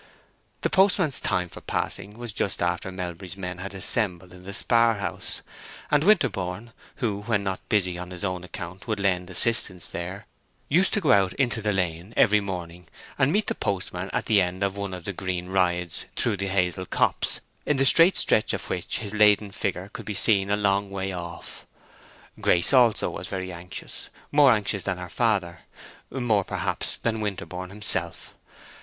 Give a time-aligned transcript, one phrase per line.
[0.61, 4.95] The postman's time for passing was just after Melbury's men had assembled in the spar
[4.95, 5.43] house;
[5.91, 10.25] and Winterborne, who when not busy on his own account would lend assistance there,
[10.69, 12.87] used to go out into the lane every morning
[13.19, 16.37] and meet the post man at the end of one of the green rides through
[16.37, 20.49] the hazel copse, in the straight stretch of which his laden figure could be seen
[20.49, 21.67] a long way off.
[22.39, 25.59] Grace also was very anxious; more anxious than her father;
[26.09, 28.33] more, perhaps, than Winterborne himself.